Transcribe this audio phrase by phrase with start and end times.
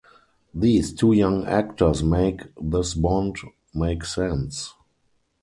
[0.51, 3.35] These two young actors make this bond
[3.71, 4.73] make sense.